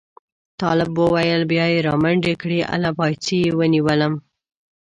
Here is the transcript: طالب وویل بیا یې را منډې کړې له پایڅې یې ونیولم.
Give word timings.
طالب 0.61 0.91
وویل 1.03 1.41
بیا 1.51 1.65
یې 1.73 1.79
را 1.87 1.95
منډې 2.03 2.33
کړې 2.41 2.59
له 2.83 2.89
پایڅې 2.97 3.35
یې 3.43 3.51
ونیولم. 3.57 4.13